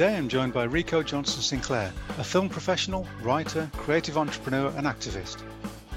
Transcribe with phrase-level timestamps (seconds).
[0.00, 5.42] Today I'm joined by Rico Johnson Sinclair, a film professional, writer, creative entrepreneur, and activist.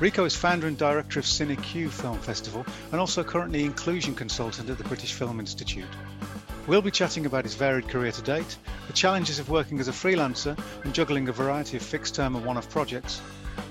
[0.02, 4.78] Rico is founder and director of CineQ Film Festival and also currently inclusion consultant at
[4.78, 5.88] the British Film Institute.
[6.68, 8.58] We'll be chatting about his varied career to date,
[8.88, 12.46] the challenges of working as a freelancer and juggling a variety of fixed term and
[12.46, 13.22] one off projects.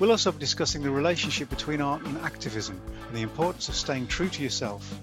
[0.00, 4.06] We'll also be discussing the relationship between art and activism and the importance of staying
[4.06, 4.98] true to yourself.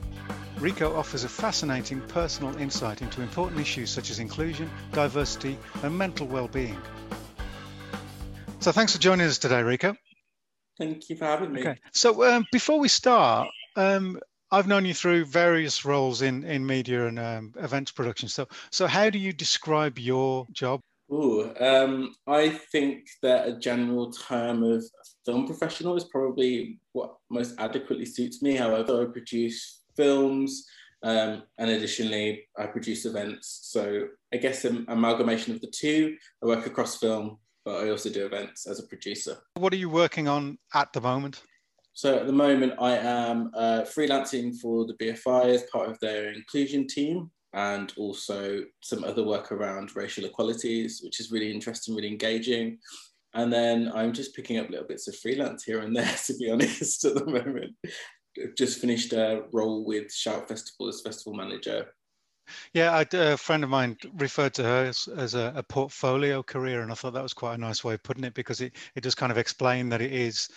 [0.60, 6.28] Rico offers a fascinating personal insight into important issues such as inclusion, diversity, and mental
[6.28, 6.78] well-being.
[8.60, 9.96] So thanks for joining us today, Rico.
[10.78, 11.62] Thank you for having me.
[11.62, 11.80] Okay.
[11.94, 14.20] So um, before we start, um,
[14.52, 18.28] I've known you through various roles in, in media and um, events production.
[18.28, 20.82] So, so how do you describe your job?
[21.12, 24.84] Ooh, um, I think that a general term of
[25.26, 28.56] film professional is probably what most adequately suits me.
[28.56, 30.66] However, I produce films.
[31.04, 33.60] Um, and additionally, I produce events.
[33.64, 36.16] So I guess an amalgamation of the two.
[36.44, 39.38] I work across film, but I also do events as a producer.
[39.56, 41.42] What are you working on at the moment?
[41.94, 46.32] So at the moment, I am uh, freelancing for the BFI as part of their
[46.32, 52.08] inclusion team and also some other work around racial equalities, which is really interesting, really
[52.08, 52.78] engaging.
[53.34, 56.50] And then I'm just picking up little bits of freelance here and there, to be
[56.52, 57.76] honest, at the moment
[58.56, 61.88] just finished a role with Shout Festival as festival manager.
[62.74, 66.82] Yeah, I, a friend of mine referred to her as, as a, a, portfolio career,
[66.82, 69.04] and I thought that was quite a nice way of putting it because it, it
[69.04, 70.50] just kind of explained that it is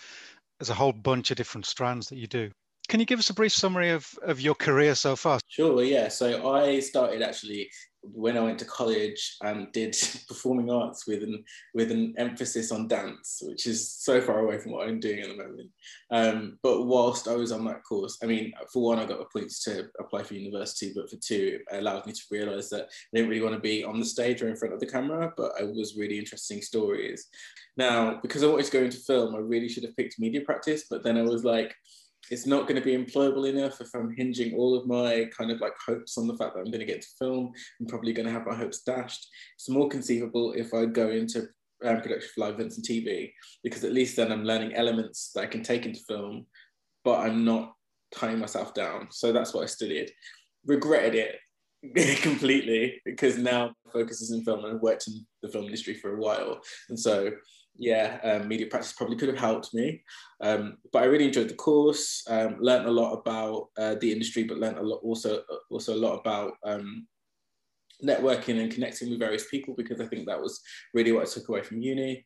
[0.59, 2.49] there's a whole bunch of different strands that you do.
[2.89, 5.39] Can you give us a brief summary of, of your career so far?
[5.47, 6.09] Sure, yeah.
[6.09, 7.69] So I started actually
[8.03, 9.95] when I went to college and did
[10.27, 14.73] performing arts with an with an emphasis on dance, which is so far away from
[14.73, 15.69] what I'm doing at the moment.
[16.11, 19.25] Um, but whilst I was on that course, I mean, for one, I got the
[19.25, 23.17] points to apply for university, but for two, it allowed me to realise that I
[23.17, 25.53] didn't really want to be on the stage or in front of the camera, but
[25.59, 27.27] I was really interesting stories.
[27.77, 30.85] Now, because I wanted to go into film, I really should have picked media practice,
[30.89, 31.73] but then I was like,
[32.31, 35.59] it's not going to be employable enough if I'm hinging all of my kind of
[35.59, 37.51] like hopes on the fact that I'm going to get to film.
[37.79, 39.27] I'm probably going to have my hopes dashed.
[39.55, 41.47] It's more conceivable if I go into
[41.83, 45.41] um, production for live events and TV because at least then I'm learning elements that
[45.41, 46.45] I can take into film,
[47.03, 47.73] but I'm not
[48.15, 49.07] tying myself down.
[49.11, 50.11] So that's what I studied.
[50.65, 55.65] Regretted it completely because now focus is in film and I've worked in the film
[55.65, 56.61] industry for a while.
[56.89, 57.31] And so
[57.77, 60.03] yeah, um, media practice probably could have helped me.
[60.41, 64.43] Um, but I really enjoyed the course, um, learned a lot about uh, the industry,
[64.43, 67.07] but learned a lot also also a lot about um,
[68.03, 70.61] networking and connecting with various people because I think that was
[70.93, 72.25] really what I took away from uni.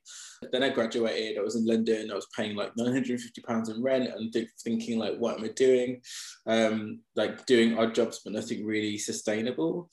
[0.52, 1.38] Then I graduated.
[1.38, 2.12] I was in London.
[2.12, 5.50] I was paying like 950 pounds in rent and th- thinking like, what am I
[5.50, 6.02] doing?
[6.46, 9.90] Um, like doing odd jobs, but nothing really sustainable.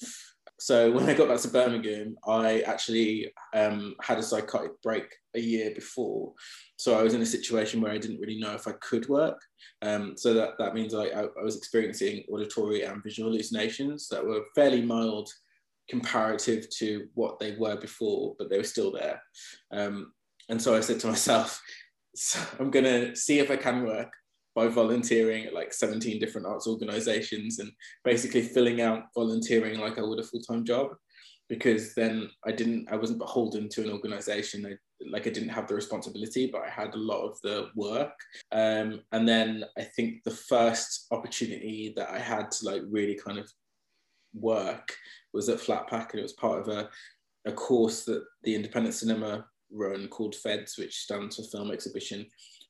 [0.65, 5.05] So when I got back to Birmingham, I actually um, had a psychotic break
[5.35, 6.33] a year before.
[6.79, 9.39] So I was in a situation where I didn't really know if I could work.
[9.83, 14.41] Um, so that, that means I, I, was experiencing auditory and visual hallucinations that were
[14.55, 15.29] fairly mild
[15.91, 19.21] comparative to what they were before, but they were still there.
[19.71, 20.15] Um,
[20.49, 21.61] and so I said to myself,
[22.17, 24.15] so I'm going to see if I can work
[24.55, 27.71] by volunteering at like 17 different arts organizations and
[28.05, 30.91] basically filling out volunteering like I would a full-time job
[31.49, 34.67] because then I didn't I wasn't beholden to an organization.
[34.67, 34.77] I,
[35.11, 38.15] like I didn't have the responsibility but I had a lot of the work.
[38.53, 43.39] Um, and then I think the first opportunity that I had to like really kind
[43.39, 43.51] of
[44.35, 44.97] work
[45.33, 46.89] was at Flatpack and it was part of a,
[47.45, 52.27] a course that the independent cinema run called FEDS which stands for film exhibition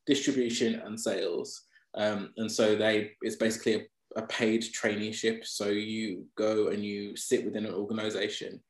[0.06, 1.64] distribution and sales
[1.96, 5.44] um, and so they it's basically a, a paid traineeship.
[5.44, 8.60] So you go and you sit within an organization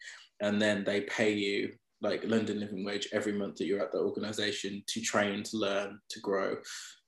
[0.41, 3.99] and then they pay you like London living wage every month that you're at the
[3.99, 6.57] organization to train, to learn, to grow.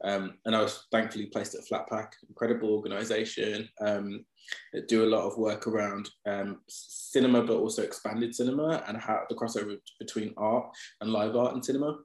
[0.05, 3.69] Um, and I was thankfully placed at Flatpack, incredible organization.
[3.81, 4.25] Um,
[4.73, 9.23] that do a lot of work around um, cinema, but also expanded cinema and how
[9.29, 10.67] the crossover between art
[11.01, 11.99] and live art and cinema.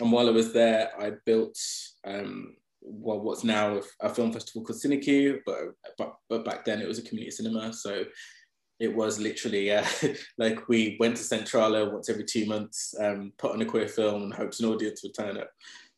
[0.00, 1.58] And while I was there, I built
[2.06, 2.54] um,
[2.86, 5.58] well, what's now a, film festival called CineQ, but,
[5.98, 8.04] but but back then it was a community cinema, so
[8.78, 9.84] it was literally uh,
[10.38, 14.22] like we went to Centrala once every two months, um, put on a queer film,
[14.22, 15.50] and hoped an audience would turn up.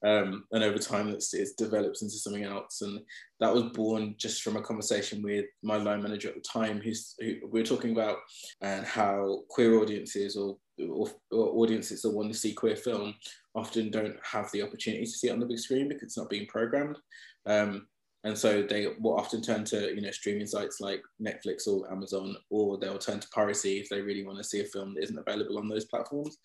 [0.05, 3.01] Um, and over time, it's, it's developed into something else, and
[3.41, 7.15] that was born just from a conversation with my line manager at the time, who's
[7.19, 8.19] who we were talking about
[8.61, 10.57] and how queer audiences or,
[10.89, 13.15] or, or audiences that want to see queer film
[13.55, 16.31] often don't have the opportunity to see it on the big screen because it's not
[16.31, 16.99] being programmed.
[17.47, 17.89] Um,
[18.25, 22.37] and so they will often turn to you know streaming sites like Netflix or Amazon,
[22.51, 25.19] or they'll turn to piracy if they really want to see a film that isn't
[25.19, 26.37] available on those platforms.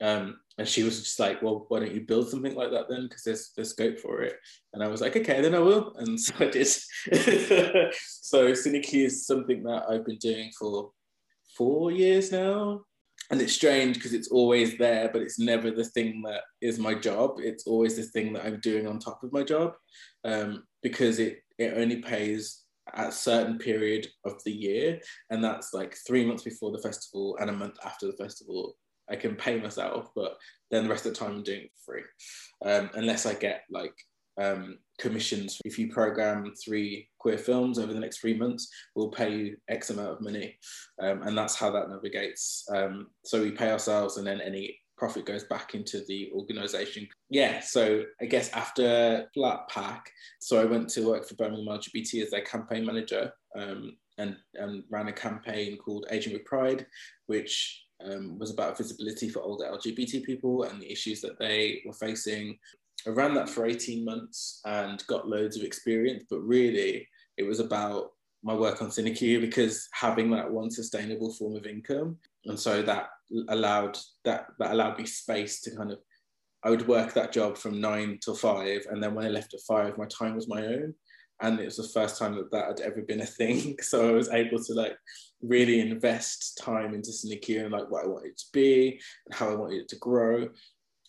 [0.00, 3.04] Um, and she was just like, "Well, why don't you build something like that then?
[3.04, 4.36] Because there's there's scope for it."
[4.72, 6.66] And I was like, "Okay, then I will." And so I did.
[7.94, 10.90] so CineQ is something that I've been doing for
[11.56, 12.82] four years now,
[13.30, 16.94] and it's strange because it's always there, but it's never the thing that is my
[16.94, 17.36] job.
[17.38, 19.74] It's always the thing that I'm doing on top of my job,
[20.24, 22.64] um, because it it only pays
[22.94, 25.00] at a certain period of the year,
[25.30, 28.76] and that's like three months before the festival and a month after the festival.
[29.10, 30.36] I can pay myself, but
[30.70, 32.02] then the rest of the time I'm doing it for free,
[32.64, 33.94] um, unless I get like
[34.40, 35.58] um, commissions.
[35.64, 39.90] If you program three queer films over the next three months, we'll pay you X
[39.90, 40.58] amount of money.
[41.02, 42.64] Um, and that's how that navigates.
[42.72, 47.06] Um, so we pay ourselves and then any profit goes back into the organization.
[47.30, 50.00] Yeah, so I guess after Flatpack,
[50.40, 54.82] so I went to work for Birmingham LGBT as their campaign manager um, and, and
[54.90, 56.86] ran a campaign called Aging with Pride,
[57.26, 61.92] which um, was about visibility for older LGBT people and the issues that they were
[61.92, 62.58] facing.
[63.06, 67.60] I ran that for 18 months and got loads of experience, but really it was
[67.60, 68.10] about
[68.42, 72.16] my work on CineQ because having that one sustainable form of income.
[72.46, 73.08] And so that
[73.48, 75.98] allowed that that allowed me space to kind of
[76.64, 78.82] I would work that job from nine till five.
[78.90, 80.94] And then when I left at five, my time was my own.
[81.40, 83.76] And it was the first time that that had ever been a thing.
[83.82, 84.96] So I was able to like
[85.42, 89.54] really invest time into CineQ and like what I wanted to be and how I
[89.54, 90.48] wanted it to grow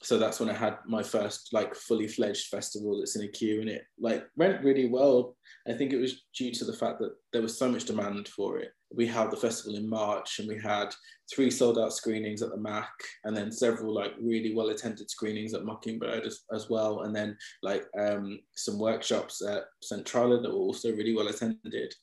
[0.02, 3.84] so that's when I had my first like fully fledged festival that's CineQ and it
[4.00, 5.36] like went really well.
[5.68, 8.60] I think it was due to the fact that there was so much demand for
[8.60, 8.70] it.
[8.96, 10.96] We held the festival in March and we had
[11.34, 12.90] three sold out screenings at the Mac
[13.26, 17.02] and then several like really well attended screenings at Mockingbird as, as well.
[17.02, 21.94] And then like um, some workshops at Centrala that were also really well attended.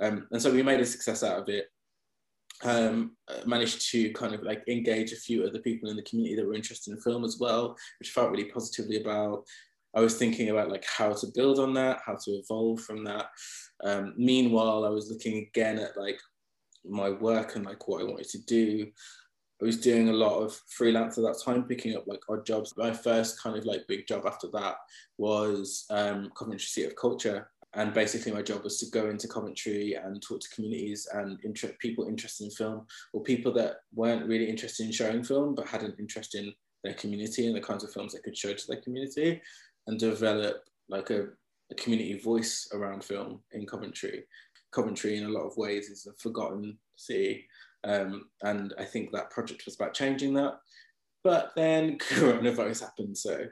[0.00, 1.66] Um, and so we made a success out of it
[2.64, 3.16] um,
[3.46, 6.54] managed to kind of like engage a few other people in the community that were
[6.54, 9.44] interested in film as well, which felt really positively about.
[9.94, 13.26] I was thinking about like how to build on that, how to evolve from that.
[13.84, 16.18] Um, meanwhile, I was looking again at like
[16.84, 18.86] my work and like what I wanted to do.
[19.60, 22.74] I was doing a lot of freelance at that time, picking up like odd jobs.
[22.76, 24.74] My first kind of like big job after that
[25.18, 29.94] was um, Coventry City of Culture, and basically my job was to go into Coventry
[29.94, 34.48] and talk to communities and inter- people interested in film or people that weren't really
[34.48, 36.52] interested in showing film but had an interest in
[36.84, 39.40] their community and the kinds of films they could show to their community
[39.86, 41.28] and develop like a,
[41.70, 44.24] a community voice around film in Coventry.
[44.72, 47.46] Coventry in a lot of ways is a forgotten city
[47.84, 50.58] um, and I think that project was about changing that.
[51.24, 53.46] But then coronavirus happened, so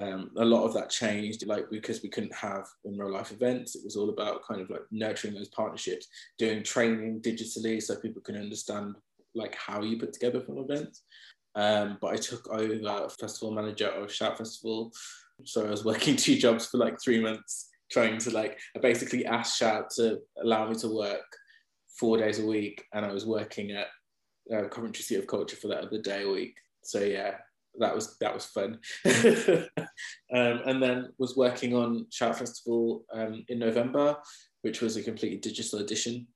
[0.00, 3.74] um, a lot of that changed like because we couldn't have in real life events
[3.74, 6.06] it was all about kind of like nurturing those partnerships
[6.38, 8.94] doing training digitally so people can understand
[9.34, 11.02] like how you put together film events.
[11.56, 14.92] Um, but i took over festival manager of shout festival.
[15.44, 19.26] So i was working two jobs for like three months trying to like i basically
[19.26, 21.26] asked shout to allow me to work
[21.98, 23.88] four days a week and i was working at
[24.54, 26.56] uh, coventry city of culture for that other day a week.
[26.82, 27.34] So yeah
[27.78, 28.78] that was that was fun.
[30.34, 34.16] um, and then was working on Shout Festival um, in November,
[34.62, 36.26] which was a completely digital edition,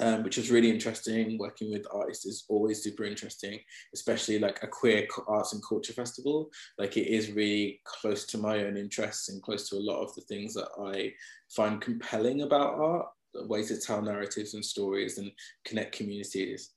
[0.00, 1.38] um, which was really interesting.
[1.38, 3.58] Working with artists is always super interesting,
[3.94, 6.50] especially like a queer arts and culture festival.
[6.78, 10.14] Like it is really close to my own interests and close to a lot of
[10.14, 11.12] the things that I
[11.54, 15.30] find compelling about art, the ways to tell narratives and stories and
[15.64, 16.70] connect communities.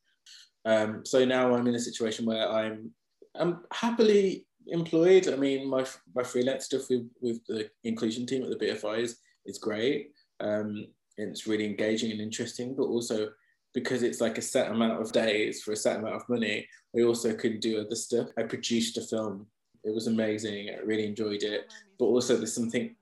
[0.66, 2.92] Um, so now I'm in a situation where I'm
[3.40, 5.28] I'm happily employed.
[5.28, 9.18] I mean, my my freelance stuff with, with the inclusion team at the BFI is,
[9.46, 10.12] is great.
[10.40, 10.88] Um,
[11.18, 13.30] and it's really engaging and interesting, but also
[13.74, 17.02] because it's like a set amount of days for a set amount of money, I
[17.02, 18.30] also could do other stuff.
[18.38, 19.48] I produced a film.
[19.84, 20.70] It was amazing.
[20.70, 21.72] I really enjoyed it.
[22.00, 22.96] But also, there's something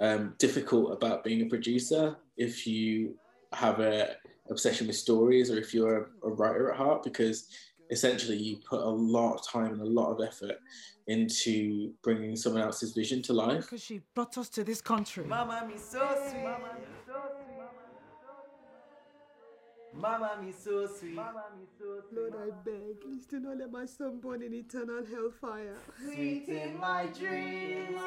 [0.00, 3.16] um, difficult about being a producer if you
[3.52, 4.16] have a
[4.50, 7.48] obsession with stories or if you're a, a writer at heart, because
[7.90, 10.58] essentially you put a lot of time and a lot of effort
[11.06, 13.62] into bringing someone else's vision to life.
[13.62, 15.24] Because she brought us to this country.
[15.24, 16.42] Mama, me so sweet.
[16.42, 17.54] Mama, me so sweet.
[19.96, 21.14] Mama, me so sweet.
[21.14, 22.18] Mama, me so sweet.
[22.18, 25.76] Lord, I beg, please do not let my son burn in eternal hellfire.
[26.02, 28.00] Sweet in my dreams.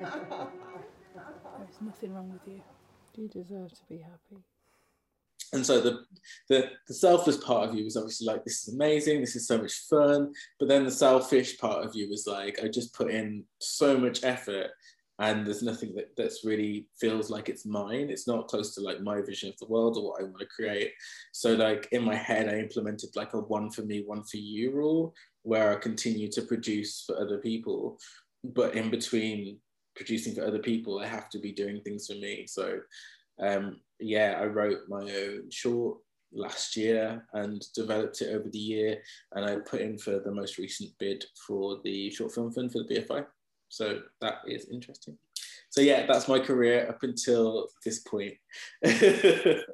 [0.00, 2.62] There's nothing wrong with you.
[3.16, 4.42] You deserve to be happy
[5.54, 6.00] and so the,
[6.48, 9.20] the the selfless part of you was obviously like this is amazing.
[9.20, 10.32] This is so much fun.
[10.58, 14.24] But then the selfish part of you was like i just put in so much
[14.24, 14.70] effort
[15.20, 18.10] and there's nothing that that's really feels like it's mine.
[18.10, 20.46] It's not close to like my vision of the world or what i want to
[20.46, 20.90] create.
[21.32, 24.72] So like in my head i implemented like a one for me one for you
[24.72, 27.98] rule where i continue to produce for other people.
[28.42, 29.58] But in between
[29.94, 32.46] producing for other people i have to be doing things for me.
[32.48, 32.80] So
[33.40, 35.98] um yeah i wrote my own short
[36.32, 39.00] last year and developed it over the year
[39.32, 42.82] and i put in for the most recent bid for the short film fund for
[42.82, 43.24] the bfi
[43.74, 45.18] so that is interesting.
[45.70, 48.34] So yeah, that's my career up until this point.
[48.82, 49.64] this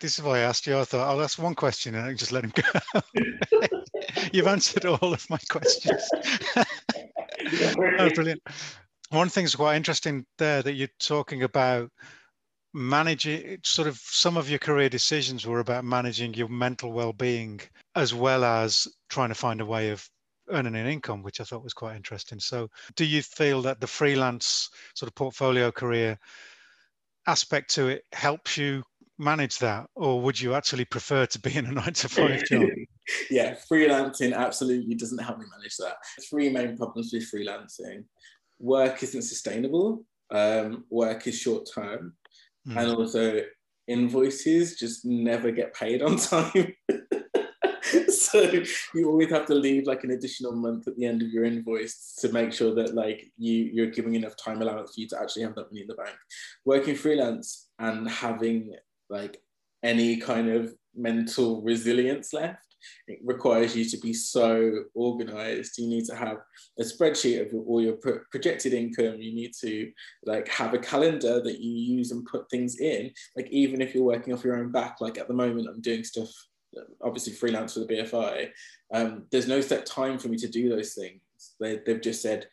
[0.00, 0.78] is why I asked you.
[0.78, 3.00] I thought I'll ask one question and I just let him go.
[4.32, 6.08] You've answered all of my questions.
[6.56, 8.40] oh, brilliant.
[9.10, 11.90] One thing's quite interesting there that you're talking about
[12.72, 17.60] managing sort of some of your career decisions were about managing your mental well-being
[17.96, 20.08] as well as trying to find a way of
[20.50, 22.40] earning an income, which I thought was quite interesting.
[22.40, 26.18] So, do you feel that the freelance sort of portfolio career
[27.26, 28.82] aspect to it helps you
[29.18, 32.68] manage that, or would you actually prefer to be in a nine to five job?
[33.30, 35.96] yeah, freelancing absolutely doesn't help me manage that.
[36.28, 38.04] Three main problems with freelancing
[38.58, 42.14] work isn't sustainable, um, work is short term,
[42.66, 42.76] mm.
[42.76, 43.42] and also
[43.88, 46.74] invoices just never get paid on time.
[48.08, 48.62] so
[48.94, 52.14] you always have to leave like an additional month at the end of your invoice
[52.18, 55.42] to make sure that like you you're giving enough time allowance for you to actually
[55.42, 56.16] have that money in the bank.
[56.64, 58.74] Working freelance and having
[59.08, 59.40] like
[59.82, 62.66] any kind of mental resilience left
[63.08, 66.38] it requires you to be so organized you need to have
[66.78, 69.90] a spreadsheet of all your pro- projected income you need to
[70.24, 74.04] like have a calendar that you use and put things in like even if you're
[74.04, 76.30] working off your own back like at the moment i'm doing stuff
[77.02, 78.48] obviously freelance for the BFI,
[78.94, 81.20] um, there's no set time for me to do those things.
[81.58, 82.46] They, they've just said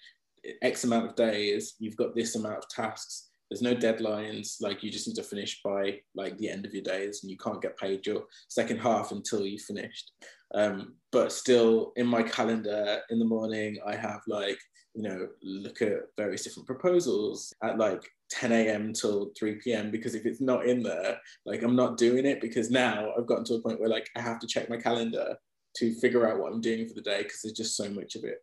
[0.62, 3.26] X amount of days, you've got this amount of tasks.
[3.50, 4.62] There's no deadlines.
[4.62, 7.38] Like you just need to finish by like the end of your days, and you
[7.38, 10.12] can't get paid your second half until you finished.
[10.54, 14.60] Um, but still, in my calendar in the morning, I have like
[14.94, 18.94] you know look at various different proposals at like 10 a.m.
[18.94, 19.92] till 3 p.m.
[19.92, 23.46] because if it's not in there, like I'm not doing it because now I've gotten
[23.46, 25.36] to a point where like I have to check my calendar
[25.77, 28.24] to figure out what I'm doing for the day because there's just so much of
[28.24, 28.39] it.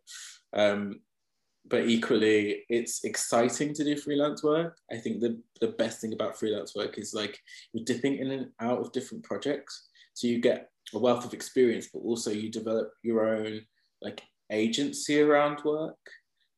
[0.53, 1.01] Um,
[1.67, 4.77] but equally, it's exciting to do freelance work.
[4.91, 7.39] I think the, the best thing about freelance work is like
[7.73, 9.89] you're dipping in and out of different projects.
[10.13, 13.61] So you get a wealth of experience, but also you develop your own
[14.01, 15.97] like agency around work.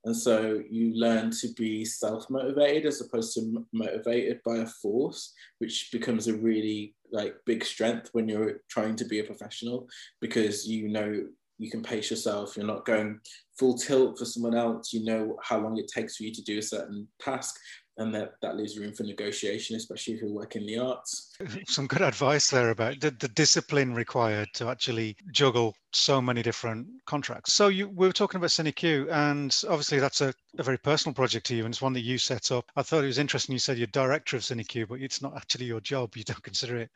[0.04, 5.34] And so you learn to be self motivated as opposed to motivated by a force,
[5.60, 9.88] which becomes a really like big strength when you're trying to be a professional
[10.20, 11.26] because you know
[11.58, 12.56] you can pace yourself.
[12.56, 13.20] You're not going
[13.58, 14.94] full tilt for someone else.
[14.94, 17.60] You know how long it takes for you to do a certain task
[17.98, 21.36] and that that leaves room for negotiation, especially if you work in the arts.
[21.68, 26.88] Some good advice there about the, the discipline required to actually juggle so many different
[27.06, 27.54] contracts.
[27.54, 31.48] So you we were talking about CineQ, and obviously that's a, a very personal project
[31.48, 32.66] to you, and it's one that you set up.
[32.76, 33.54] I thought it was interesting.
[33.54, 36.16] You said you're director of CineQ, but it's not actually your job.
[36.16, 36.90] You don't consider it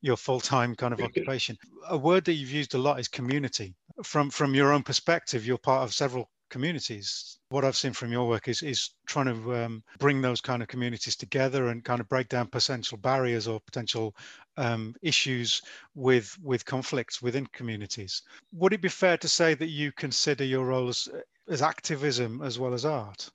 [0.00, 1.58] your full-time kind of occupation.
[1.88, 3.74] A word that you've used a lot is community.
[4.02, 7.38] From from your own perspective, you're part of several communities.
[7.50, 10.68] What I've seen from your work is is trying to um, bring those kind of
[10.68, 14.14] communities together and kind of break down potential barriers or potential
[14.56, 15.62] um, issues
[15.94, 18.22] with with conflicts within communities.
[18.52, 21.08] Would it be fair to say that you consider your role as
[21.48, 23.30] as activism as well as art?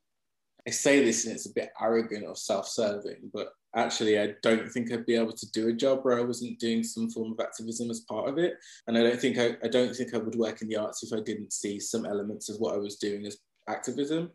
[0.68, 4.92] I say this and it's a bit arrogant or self-serving, but actually I don't think
[4.92, 7.90] I'd be able to do a job where I wasn't doing some form of activism
[7.90, 8.54] as part of it.
[8.88, 11.12] And I don't think I, I don't think I would work in the arts if
[11.12, 14.32] I didn't see some elements of what I was doing as activism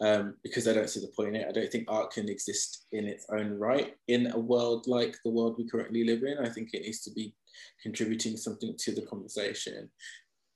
[0.00, 1.48] um, because I don't see the point in it.
[1.48, 5.30] I don't think art can exist in its own right in a world like the
[5.30, 6.38] world we currently live in.
[6.44, 7.34] I think it needs to be
[7.82, 9.90] contributing something to the conversation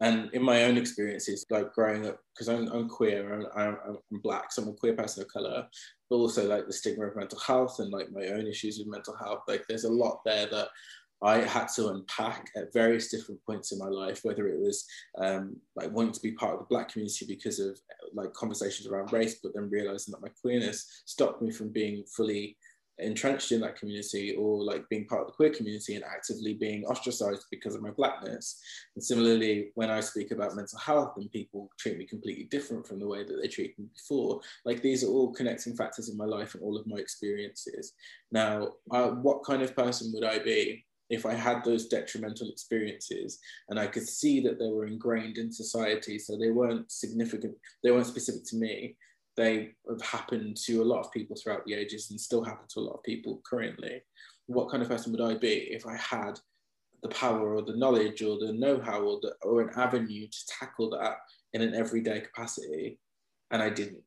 [0.00, 4.21] and in my own experiences, like growing up, because I'm, I'm queer, I'm, I'm, I'm,
[4.21, 5.67] black, so I'm a queer person of color,
[6.11, 9.17] but also like the stigma of mental health and like my own issues with mental
[9.17, 9.41] health.
[9.49, 10.69] Like there's a lot there that
[11.23, 14.85] I had to unpack at various different points in my life, whether it was
[15.19, 17.79] um, like wanting to be part of the Black community because of
[18.12, 22.59] like conversations around race, but then realizing that my queerness stopped me from being fully
[22.99, 26.85] entrenched in that community or like being part of the queer community and actively being
[26.85, 28.61] ostracized because of my blackness.
[28.95, 32.99] And similarly when i speak about mental health and people treat me completely different from
[32.99, 36.25] the way that they treated me before like these are all connecting factors in my
[36.25, 37.93] life and all of my experiences.
[38.33, 43.38] Now uh, what kind of person would i be if I had those detrimental experiences
[43.69, 47.91] and I could see that they were ingrained in society, so they weren't significant, they
[47.91, 48.97] weren't specific to me,
[49.37, 52.81] they have happened to a lot of people throughout the ages and still happen to
[52.81, 54.00] a lot of people currently.
[54.47, 56.38] What kind of person would I be if I had
[57.02, 61.19] the power or the knowledge or the know-how or, or an avenue to tackle that
[61.52, 62.99] in an everyday capacity
[63.50, 64.02] and I didn't?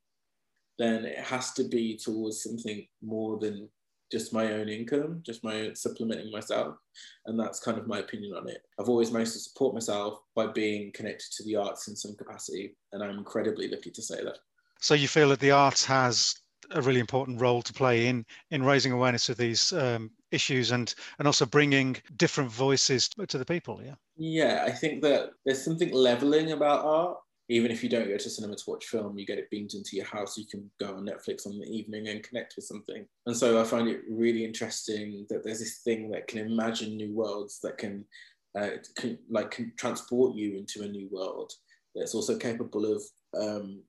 [0.80, 3.70] Then it has to be towards something more than
[4.12, 6.76] just my own income, just my own supplementing myself.
[7.28, 8.64] And that's kind of my opinion on it.
[8.80, 12.76] I've always managed to support myself by being connected to the arts in some capacity.
[12.92, 14.40] And I'm incredibly lucky to say that.
[14.80, 16.36] So you feel that the arts has
[16.72, 20.94] a really important role to play in in raising awareness of these um, issues and
[21.18, 25.92] and also bringing different voices to the people yeah yeah i think that there's something
[25.92, 27.18] leveling about art
[27.50, 29.96] even if you don't go to cinema to watch film, you get it beamed into
[29.96, 30.38] your house.
[30.38, 33.06] You can go on Netflix on the evening and connect with something.
[33.26, 37.12] And so I find it really interesting that there's this thing that can imagine new
[37.12, 38.06] worlds that can,
[38.56, 41.52] uh, can like can transport you into a new world.
[41.96, 43.02] That's also capable of
[43.36, 43.82] um,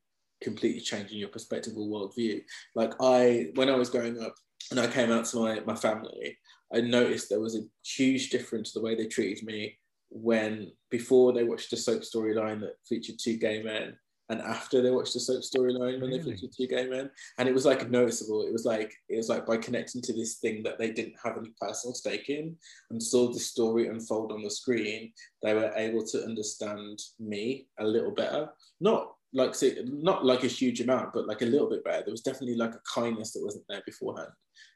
[0.43, 2.43] completely changing your perspective or worldview.
[2.75, 4.35] Like I, when I was growing up
[4.71, 6.39] and I came out to my, my family,
[6.73, 9.79] I noticed there was a huge difference the way they treated me
[10.11, 13.97] when before they watched a soap storyline that featured two gay men
[14.29, 16.19] and after they watched the soap storyline when really?
[16.19, 19.29] they featured two gay men and it was like noticeable it was like it was
[19.29, 22.57] like by connecting to this thing that they didn't have any personal stake in
[22.91, 27.85] and saw the story unfold on the screen they were able to understand me a
[27.85, 28.49] little better
[28.81, 32.03] not like not like a huge amount but like a little bit better.
[32.05, 34.31] There was definitely like a kindness that wasn't there beforehand.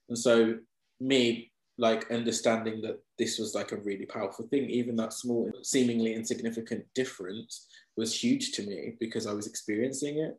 [0.08, 0.56] And so
[1.00, 6.14] me like understanding that this was like a really powerful thing even that small seemingly
[6.14, 10.38] insignificant difference was huge to me because i was experiencing it.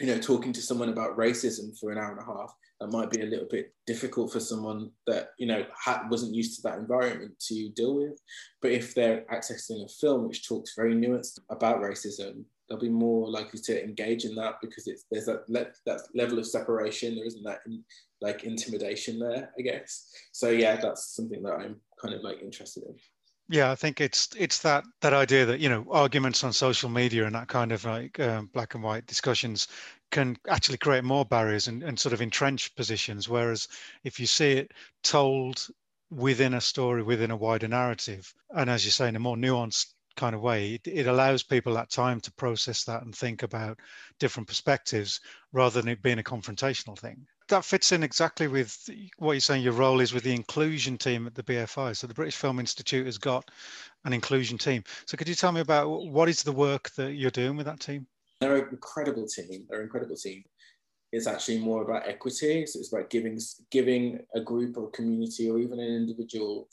[0.00, 3.10] You know talking to someone about racism for an hour and a half that might
[3.10, 5.64] be a little bit difficult for someone that you know
[6.10, 8.18] wasn't used to that environment to deal with.
[8.62, 13.30] But if they're accessing a film which talks very nuanced about racism they'll be more
[13.30, 17.14] likely to engage in that because it's there's that le- that level of separation.
[17.14, 17.84] There isn't that in,
[18.24, 20.10] like intimidation there i guess.
[20.32, 22.94] So yeah that's something that i'm kind of like interested in.
[23.48, 27.26] Yeah i think it's it's that that idea that you know arguments on social media
[27.26, 29.68] and that kind of like um, black and white discussions
[30.10, 33.28] can actually create more barriers and, and sort of entrench positions.
[33.28, 33.66] Whereas
[34.04, 34.72] if you see it
[35.02, 35.66] told
[36.10, 39.94] within a story within a wider narrative and as you say in a more nuanced
[40.16, 40.74] kind of way.
[40.74, 43.78] It, it, allows people that time to process that and think about
[44.18, 45.20] different perspectives
[45.52, 47.26] rather than it being a confrontational thing.
[47.48, 51.26] That fits in exactly with what you're saying your role is with the inclusion team
[51.26, 51.96] at the BFI.
[51.96, 53.50] So the British Film Institute has got
[54.04, 54.82] an inclusion team.
[55.06, 57.80] So could you tell me about what is the work that you're doing with that
[57.80, 58.06] team?
[58.40, 59.66] They're an incredible team.
[59.68, 60.44] They're an incredible team.
[61.12, 62.66] It's actually more about equity.
[62.66, 63.38] So it's about giving
[63.70, 66.68] giving a group or community or even an individual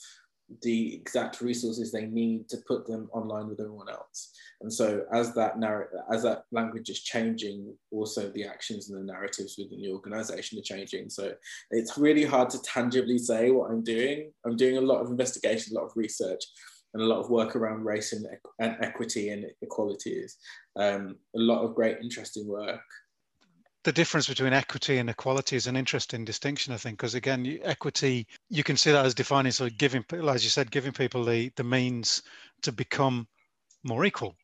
[0.61, 4.31] the exact resources they need to put them online with everyone else.
[4.61, 9.11] And so as that narrative, as that language is changing, also the actions and the
[9.11, 11.09] narratives within the organization are changing.
[11.09, 11.33] So
[11.71, 14.31] it's really hard to tangibly say what I'm doing.
[14.45, 16.43] I'm doing a lot of investigation, a lot of research,
[16.93, 18.25] and a lot of work around race and,
[18.59, 20.37] and equity and equalities.
[20.75, 22.81] Um, a lot of great, interesting work
[23.83, 28.27] the difference between equity and equality is an interesting distinction, I think, because again, equity
[28.49, 31.63] you can see that as defining so giving, as you said, giving people the the
[31.63, 32.21] means
[32.61, 33.27] to become
[33.83, 34.35] more equal.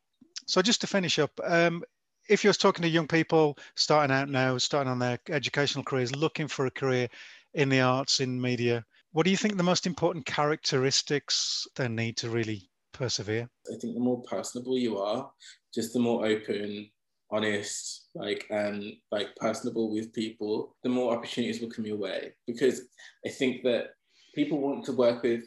[0.46, 1.84] So just to finish up, um,
[2.28, 6.48] if you're talking to young people starting out now, starting on their educational careers, looking
[6.48, 7.08] for a career
[7.54, 12.16] in the arts, in media, what do you think the most important characteristics they need
[12.18, 13.48] to really persevere?
[13.72, 15.30] I think the more personable you are,
[15.72, 16.90] just the more open
[17.30, 22.32] honest, like and like personable with people, the more opportunities will come your way.
[22.46, 22.82] Because
[23.26, 23.90] I think that
[24.34, 25.44] people want to work with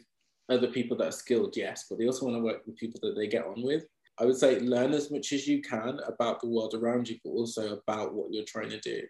[0.48, 3.14] other people that are skilled, yes, but they also want to work with people that
[3.16, 3.84] they get on with.
[4.18, 7.30] I would say learn as much as you can about the world around you, but
[7.30, 9.00] also about what you're trying to do.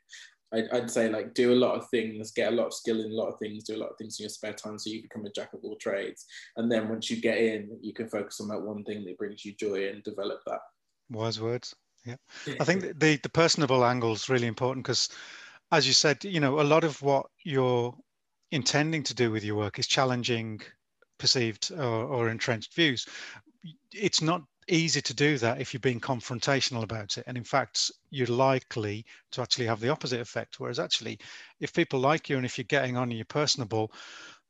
[0.54, 3.10] I'd, I'd, say like do a lot of things, get a lot of skill in
[3.10, 5.02] a lot of things, do a lot of things in your spare time so you
[5.02, 6.26] become a jack of all trades.
[6.56, 9.44] And then once you get in, you can focus on that one thing that brings
[9.44, 10.60] you joy and develop that.
[11.08, 11.74] Wise words.
[12.04, 12.16] Yeah,
[12.58, 15.08] I think the the personable angle is really important because,
[15.70, 17.96] as you said, you know, a lot of what you're
[18.50, 20.60] intending to do with your work is challenging
[21.18, 23.06] perceived or, or entrenched views.
[23.92, 27.24] It's not easy to do that if you're being confrontational about it.
[27.26, 30.58] And in fact, you're likely to actually have the opposite effect.
[30.58, 31.18] Whereas actually,
[31.60, 33.92] if people like you and if you're getting on and you're personable,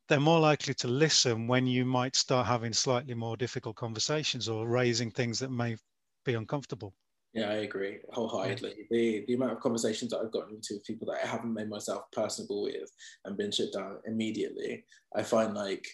[0.08, 4.68] they're more likely to listen when you might start having slightly more difficult conversations or
[4.68, 5.76] raising things that may
[6.24, 6.94] be uncomfortable.
[7.34, 8.86] Yeah, I agree wholeheartedly.
[8.90, 11.70] The the amount of conversations that I've gotten into with people that I haven't made
[11.70, 12.90] myself personable with
[13.24, 14.84] and been shut down immediately,
[15.16, 15.86] I find like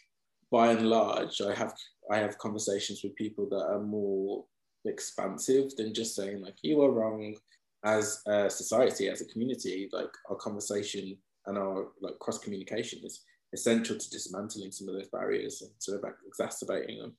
[0.51, 1.75] by and large, I have
[2.11, 4.45] I have conversations with people that are more
[4.85, 7.37] expansive than just saying like you are wrong,
[7.85, 13.25] as a society, as a community, like our conversation and our like cross communication is
[13.55, 17.17] essential to dismantling some of those barriers and sort of exacerbating them.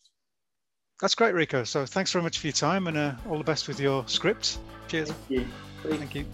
[0.99, 1.63] That's great, Rico.
[1.63, 4.59] So thanks very much for your time and uh, all the best with your script.
[4.87, 5.11] Cheers.
[5.11, 5.47] Thank you.
[5.83, 6.25] Thank you.